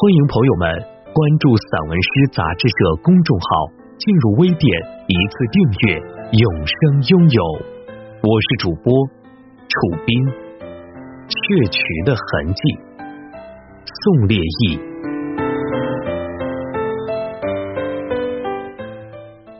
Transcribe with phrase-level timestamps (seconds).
[0.00, 0.62] 欢迎朋友们
[1.12, 3.66] 关注散文诗杂志社公众号，
[3.98, 4.62] 进入微店
[5.08, 5.98] 一次订阅，
[6.38, 7.42] 永生拥有。
[8.22, 8.94] 我是主播
[9.66, 9.74] 楚
[10.06, 10.24] 斌，
[11.26, 12.78] 雀渠的痕迹，
[13.90, 14.78] 宋烈义。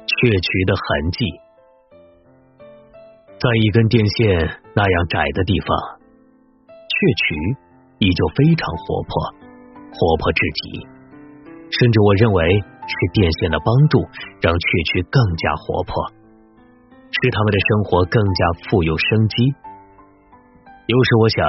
[0.06, 1.26] 雀渠的痕迹，
[3.26, 5.98] 在一根电线那样窄的地方，
[6.68, 6.94] 雀
[7.26, 7.34] 渠
[7.98, 9.37] 依旧非常活泼。
[9.92, 10.86] 活泼至极，
[11.70, 14.00] 甚至我认为是电线的帮助
[14.40, 15.92] 让雀雀更加活泼，
[17.10, 19.54] 使他们的生活更加富有生机。
[20.86, 21.44] 有时我想，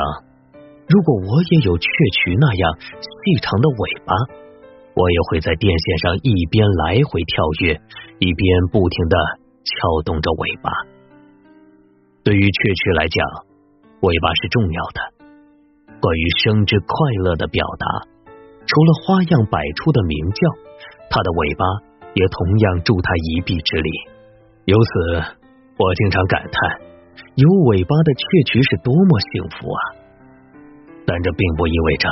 [0.88, 4.12] 如果我也有雀雀那样细长的尾巴，
[4.96, 7.80] 我也会在电线上一边来回跳跃，
[8.20, 9.16] 一边不停的
[9.64, 10.72] 敲动着尾巴。
[12.24, 13.26] 对于雀雀来讲，
[14.02, 15.00] 尾巴是重要的，
[16.02, 17.86] 关于生之快乐的表达。
[18.70, 20.42] 除了花样百出的鸣叫，
[21.10, 21.66] 它的尾巴
[22.14, 23.90] 也同样助它一臂之力。
[24.70, 24.90] 由此，
[25.74, 26.78] 我经常感叹，
[27.34, 29.82] 有尾巴的雀渠是多么幸福啊！
[31.02, 32.06] 但这并不意味着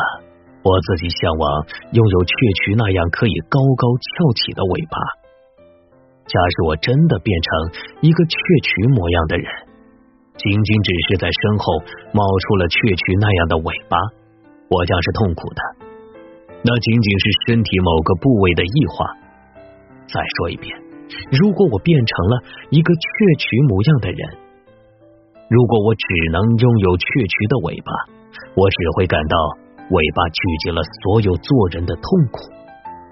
[0.66, 1.46] 我自己向往
[1.94, 2.34] 拥有雀
[2.66, 4.98] 渠那样可以高高翘起的尾巴。
[6.26, 7.50] 假使我真的变成
[8.02, 8.36] 一个雀
[8.66, 9.46] 渠模样的人，
[10.42, 11.86] 仅仅只是在身后
[12.18, 13.96] 冒出了雀渠那样的尾巴，
[14.74, 15.77] 我将是痛苦的。
[16.64, 19.06] 那仅仅是身体某个部位的异化。
[20.08, 20.72] 再说一遍，
[21.32, 22.34] 如果我变成了
[22.72, 23.08] 一个雀
[23.38, 24.20] 渠模样的人，
[25.50, 27.92] 如果我只能拥有雀渠的尾巴，
[28.56, 29.36] 我只会感到
[29.92, 32.40] 尾巴聚集了所有做人的痛苦，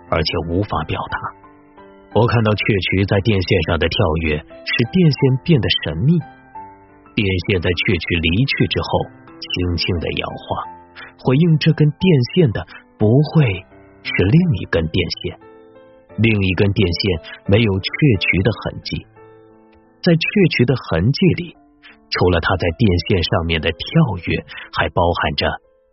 [0.09, 1.16] 而且无法表达。
[2.16, 6.16] 我看到雀渠在电线上的跳跃，使电线变得神秘。
[7.16, 8.88] 电线在雀渠离去之后，
[9.35, 10.45] 轻轻的摇晃，
[11.19, 12.03] 回应这根电
[12.35, 12.66] 线的。
[12.97, 13.45] 不会
[14.03, 15.39] 是另一根电线，
[16.17, 17.89] 另一根电线没有雀
[18.19, 19.06] 渠的痕迹，
[20.01, 20.25] 在雀
[20.56, 21.57] 渠的痕迹里，
[22.09, 23.79] 除了它在电线上面的跳
[24.28, 24.45] 跃，
[24.78, 25.47] 还包含着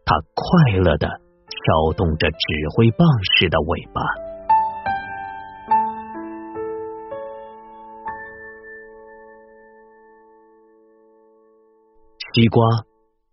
[0.05, 2.37] 它快乐的跳动着指
[2.77, 3.09] 挥棒
[3.39, 4.03] 似的尾巴。
[12.35, 12.65] 西瓜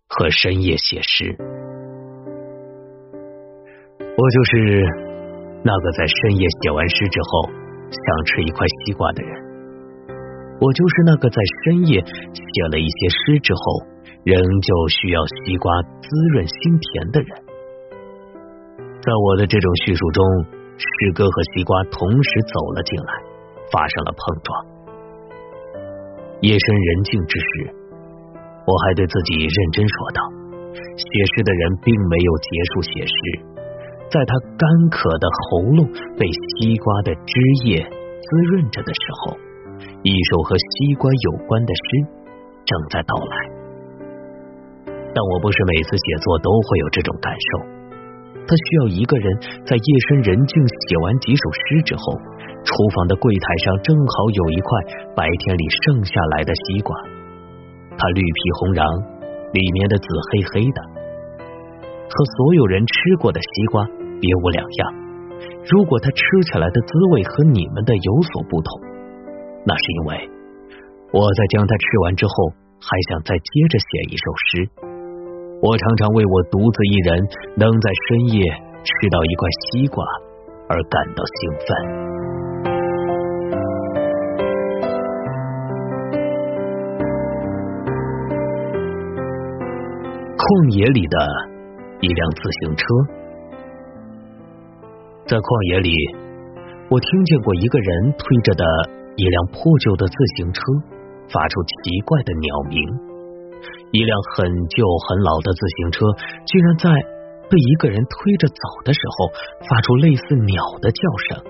[0.08, 1.69] 和深夜写诗。
[4.16, 4.84] 我就是
[5.62, 7.50] 那个在深夜写完诗之后
[7.90, 9.30] 想吃一块西瓜的人。
[10.60, 13.62] 我就是那个在深夜写了一些诗之后，
[14.24, 17.30] 仍旧需要西瓜滋润心田的人。
[19.00, 20.20] 在我的这种叙述中，
[20.76, 23.12] 诗歌和西瓜同时走了进来，
[23.72, 24.48] 发生了碰撞。
[26.42, 27.46] 夜深人静之时，
[28.66, 30.20] 我还对自己认真说道：
[30.76, 33.14] 写诗的人并没有结束写诗。
[34.10, 35.86] 在他干渴的喉咙
[36.18, 37.32] 被西瓜的汁
[37.62, 39.38] 液滋润着的时候，
[40.02, 41.86] 一首和西瓜有关的诗
[42.66, 43.34] 正在到来。
[45.14, 47.48] 但我不是每次写作都会有这种感受。
[48.46, 52.02] 他需要一个人在夜深人静写完几首诗之后，
[52.66, 54.70] 厨房的柜台上正好有一块
[55.14, 56.90] 白天里剩下来的西瓜，
[57.94, 58.82] 它绿皮红瓤，
[59.54, 60.82] 里面的籽黑黑的，
[62.10, 62.92] 和所有人吃
[63.22, 63.86] 过的西瓜。
[64.20, 64.80] 别无两样。
[65.72, 66.20] 如果它吃
[66.52, 68.80] 起来的滋味和你们的有所不同，
[69.64, 70.28] 那是因为
[71.12, 72.32] 我在将它吃完之后，
[72.80, 74.68] 还想再接着写一首诗。
[75.62, 77.20] 我常常为我独自一人
[77.56, 78.40] 能在深夜
[78.84, 80.04] 吃到一块西瓜
[80.68, 81.68] 而感到兴奋。
[90.36, 91.16] 旷野里的
[92.00, 92.84] 一辆自行车。
[95.30, 95.94] 在旷野里，
[96.90, 98.66] 我听见过一个人推着的
[99.14, 100.58] 一辆破旧的自行车
[101.30, 102.74] 发出奇怪的鸟鸣。
[103.94, 106.02] 一辆很旧很老的自行车，
[106.50, 106.90] 竟然在
[107.46, 109.30] 被一个人推着走的时候
[109.70, 110.98] 发出类似鸟的叫
[111.30, 111.46] 声。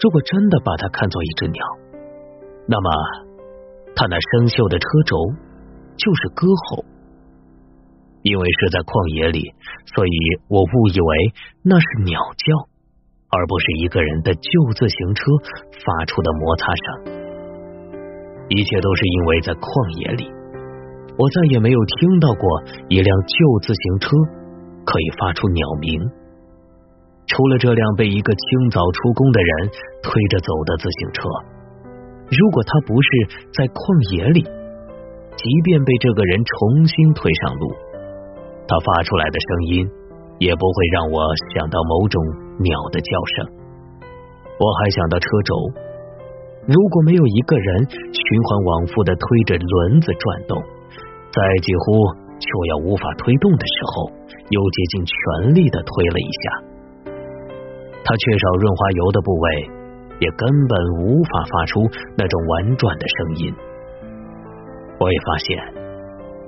[0.00, 1.60] 如果真的把它看作一只鸟，
[2.64, 2.88] 那么
[3.92, 5.20] 它那生锈的车轴
[6.00, 6.80] 就是歌喉。
[8.22, 9.54] 因为是在旷野里，
[9.94, 10.16] 所以
[10.50, 11.10] 我误以为
[11.62, 12.68] 那是鸟叫，
[13.30, 15.22] 而不是一个人的旧自行车
[15.86, 16.86] 发出的摩擦声。
[18.50, 19.68] 一切都是因为在旷
[20.02, 20.26] 野里，
[21.14, 22.42] 我再也没有听到过
[22.88, 24.08] 一辆旧自行车
[24.82, 26.00] 可以发出鸟鸣，
[27.28, 29.50] 除了这辆被一个清早出工的人
[30.02, 31.22] 推着走的自行车。
[32.28, 33.08] 如果他不是
[33.52, 33.78] 在旷
[34.16, 34.42] 野里，
[35.36, 37.72] 即便被这个人重新推上路。
[38.68, 39.88] 它发出来的声音
[40.38, 41.24] 也不会让我
[41.56, 42.20] 想到某种
[42.60, 43.48] 鸟的叫声。
[44.60, 45.54] 我还想到车轴，
[46.68, 50.60] 如果没有一个人循环往复的推着轮子转动，
[51.32, 54.12] 在几乎就要无法推动的时候，
[54.52, 56.44] 又竭尽全力的推了一下，
[58.04, 59.48] 它缺少润滑油的部位
[60.20, 60.76] 也根本
[61.08, 61.80] 无法发出
[62.18, 63.54] 那种婉转的声音。
[65.00, 65.56] 我也发现，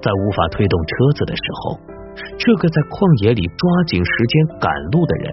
[0.03, 1.81] 在无法推动车子的时候。
[2.15, 5.27] 这个在旷野里抓紧时间赶路的人，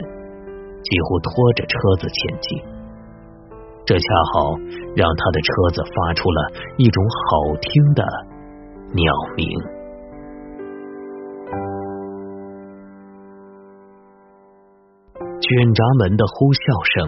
[0.84, 2.48] 几乎拖着车子前进，
[3.86, 4.56] 这恰好
[4.96, 6.40] 让他的车子发出了
[6.78, 8.04] 一种好听的
[8.94, 9.48] 鸟鸣。
[15.40, 17.08] 卷闸门的呼啸声，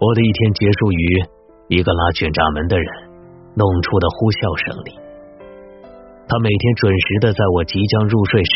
[0.00, 1.02] 我的一天结束于
[1.68, 2.86] 一个拉卷闸门的人
[3.54, 5.09] 弄出的呼啸声里。
[6.30, 8.54] 他每天准时的在我即将入睡时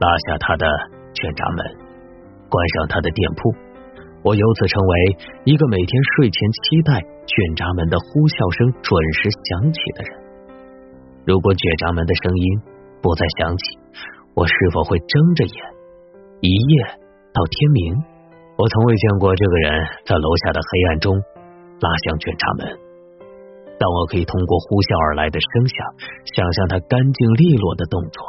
[0.00, 0.64] 拉下他的
[1.12, 1.60] 卷闸门，
[2.48, 3.52] 关上他的店铺。
[4.24, 4.92] 我由此成为
[5.44, 6.96] 一个每天睡前期待
[7.28, 8.88] 卷闸门的呼啸声准
[9.20, 10.10] 时响起的人。
[11.28, 12.44] 如果卷闸门的声音
[13.04, 13.64] 不再响起，
[14.32, 15.56] 我是否会睁着眼
[16.40, 16.72] 一夜
[17.36, 18.00] 到天明？
[18.56, 19.76] 我从未见过这个人
[20.08, 21.12] 在楼下的黑暗中
[21.84, 22.83] 拉响卷闸门。
[23.78, 25.76] 但我可以通过呼啸而来的声响，
[26.34, 28.22] 想象他干净利落的动作。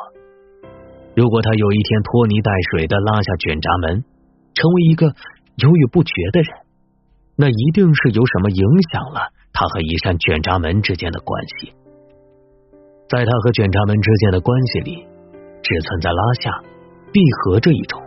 [1.16, 4.04] 如果他有一天拖泥带水的拉下卷闸门，
[4.54, 5.14] 成为一个
[5.62, 6.50] 犹豫不决的人，
[7.38, 11.72] 那一定是有什么影响了他和一扇卷闸门之间的关系。
[13.08, 15.06] 在他和卷闸门之间的关系里，
[15.62, 16.52] 只存在拉下、
[17.14, 18.02] 闭合这一种，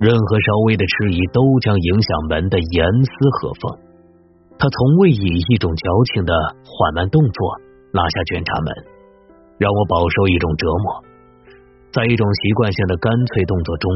[0.00, 3.89] 任何稍微的迟疑都将影响门的严丝合缝。
[4.60, 6.36] 他从未以一种矫情的
[6.68, 7.56] 缓慢动作
[7.96, 8.68] 拉下卷闸门，
[9.56, 11.00] 让我饱受一种折磨。
[11.90, 13.90] 在一种习惯性的干脆动作中，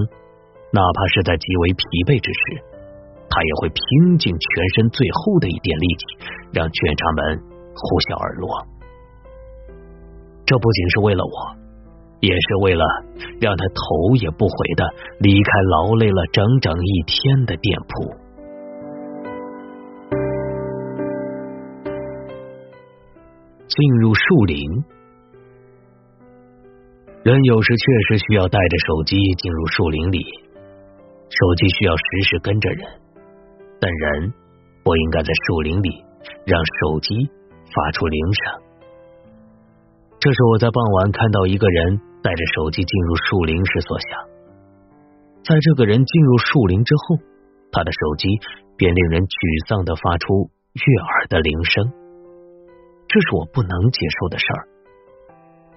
[0.73, 2.65] 哪怕是在极为疲惫之时，
[3.29, 6.03] 他也会拼尽全身最后的一点力气，
[6.57, 7.45] 让卷闸门
[7.77, 8.49] 呼啸而落。
[10.49, 11.37] 这不仅是为了我，
[12.25, 12.83] 也是为了
[13.37, 14.89] 让他头也不回的
[15.21, 18.24] 离开劳累了整整一天的店铺。
[23.67, 24.59] 进入树林，
[27.25, 30.19] 人有时确实需要带着手机进入树林里。
[31.31, 32.87] 手机需要时时跟着人，
[33.81, 34.33] 但人
[34.85, 36.05] 不应该在树林里
[36.47, 37.15] 让手机
[37.75, 38.63] 发出铃声。
[40.21, 44.21] 这是我在傍晚看到一个人带着手机进入树林时所想。
[45.43, 47.17] 在这个人进入树林之后，
[47.73, 48.29] 他的手机
[48.77, 52.04] 便令人沮丧的发出悦耳的铃声。
[53.15, 54.61] 这是我不能接受的事儿。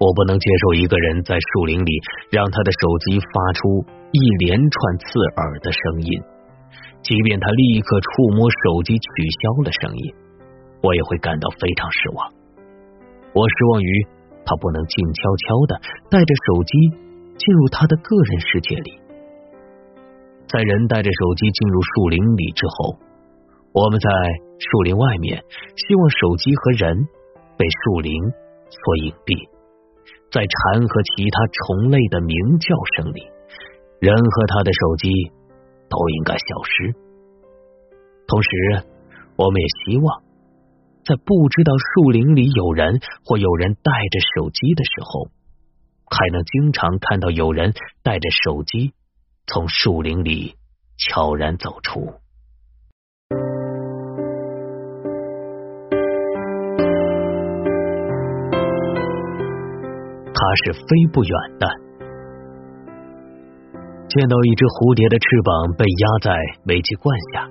[0.02, 1.92] 我不能接受一个人在树林里
[2.34, 5.06] 让他的手机发出一连串刺
[5.38, 6.18] 耳的声音，
[6.98, 9.06] 即便他立刻触摸手机取
[9.38, 10.02] 消了声音，
[10.82, 12.26] 我也会感到非常失望。
[13.30, 13.90] 我失望于
[14.42, 15.78] 他不能静悄悄的
[16.10, 16.90] 带着手机
[17.38, 18.98] 进入他的个人世界里。
[20.50, 22.98] 在人带着手机进入树林里之后，
[23.70, 24.10] 我们在
[24.58, 25.38] 树林外面
[25.76, 27.06] 希望手机和人。
[27.58, 28.14] 被树林
[28.70, 29.50] 所隐蔽，
[30.30, 33.26] 在蝉和其他虫类的鸣叫声里，
[34.00, 35.10] 人和他的手机
[35.90, 36.94] 都应该消失。
[38.28, 38.48] 同时，
[39.36, 40.22] 我们也希望，
[41.04, 45.28] 在不知道树林里有人或有人带着手机的时候，
[46.06, 48.92] 还能经常看到有人带着手机
[49.46, 50.54] 从树林里
[50.96, 52.14] 悄然走出。
[60.38, 61.66] 它是飞不远的。
[64.06, 66.30] 见到一只蝴蝶的翅膀被压在
[66.62, 67.42] 煤气罐下，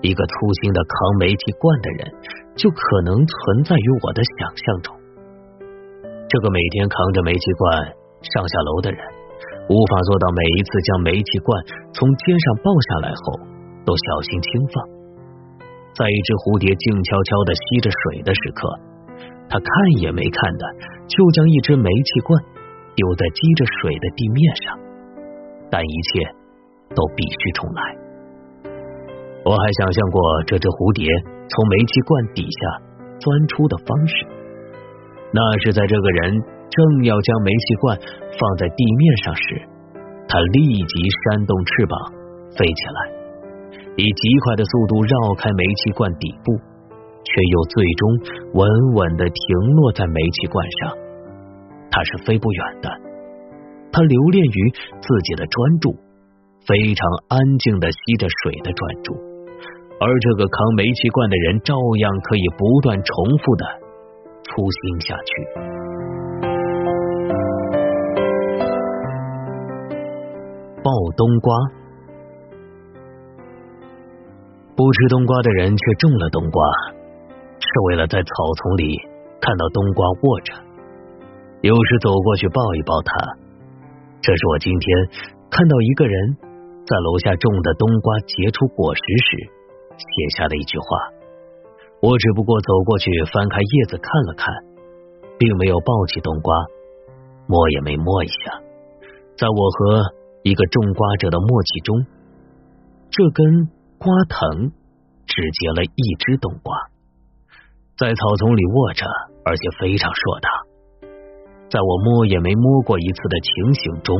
[0.00, 0.32] 一个粗
[0.64, 2.00] 心的扛煤气罐的人
[2.56, 4.88] 就可能存在于我的想象中。
[6.26, 7.94] 这个每天扛着煤气罐
[8.26, 8.98] 上下楼的人，
[9.70, 11.48] 无法做到每一次将煤气罐
[11.92, 13.24] 从肩上抱下来后
[13.86, 14.74] 都小心轻放。
[15.94, 18.93] 在一只蝴蝶静悄悄的吸着水的时刻。
[19.48, 19.68] 他看
[20.00, 20.64] 也没看的，
[21.06, 22.42] 就将一只煤气罐
[22.96, 24.78] 丢在积着水的地面上，
[25.70, 26.26] 但一切
[26.94, 27.80] 都必须重来。
[29.44, 31.04] 我还想象过这只蝴蝶
[31.52, 32.60] 从煤气罐底下
[33.20, 34.26] 钻出的方式，
[35.30, 36.40] 那是在这个人
[36.72, 37.94] 正要将煤气罐
[38.40, 39.60] 放在地面上时，
[40.26, 40.94] 他立即
[41.28, 41.94] 扇动翅膀
[42.56, 42.98] 飞起来，
[44.00, 46.56] 以极快的速度绕开煤气罐底部。
[47.34, 48.02] 却又最终
[48.54, 48.62] 稳
[48.94, 49.42] 稳的停
[49.74, 50.94] 落在煤气罐上，
[51.90, 52.88] 它是飞不远的。
[53.90, 55.90] 它留恋于自己的专注，
[56.62, 59.14] 非常安静的吸着水的专注，
[59.98, 63.66] 而这个扛煤气罐的人照样可以不断重复的
[64.44, 65.30] 粗心下去。
[70.84, 71.56] 抱冬瓜，
[74.76, 76.62] 不吃冬瓜的人却种了冬瓜。
[77.74, 78.30] 是为了在草
[78.62, 78.86] 丛里
[79.42, 80.54] 看到冬瓜卧着，
[81.60, 83.10] 有时走过去抱一抱它。
[84.22, 84.86] 这是我今天
[85.50, 86.38] 看到一个人
[86.86, 89.50] 在楼下种的冬瓜结出果实时
[89.98, 90.86] 写下的一句话。
[92.00, 94.54] 我只不过走过去翻开叶子看了看，
[95.36, 96.54] 并没有抱起冬瓜，
[97.48, 98.62] 摸也没摸一下。
[99.36, 100.14] 在我和
[100.44, 102.06] 一个种瓜者的默契中，
[103.10, 103.66] 这根
[103.98, 104.70] 瓜藤
[105.26, 106.73] 只结了一只冬瓜。
[107.96, 109.06] 在草丛里卧着，
[109.44, 110.48] 而且非常硕大。
[111.70, 114.18] 在我摸也没摸过一次的情形中，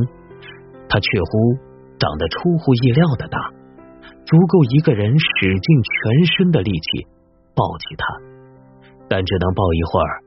[0.88, 1.58] 它却乎
[1.98, 3.50] 长得出乎意料的大，
[4.24, 7.06] 足够一个人使尽全身的力气
[7.54, 8.06] 抱起它，
[9.08, 10.22] 但只能抱一会儿，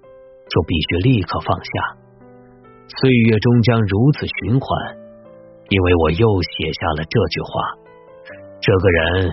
[0.52, 1.72] 就必须立刻放下。
[3.00, 4.68] 岁月终将如此循环，
[5.70, 7.52] 因为我又写下了这句话：
[8.60, 9.32] 这个人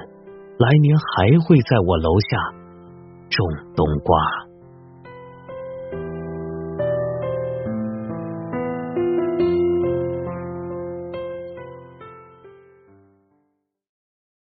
[0.59, 2.63] 来年还会在我楼下。
[3.35, 4.54] 种冬瓜。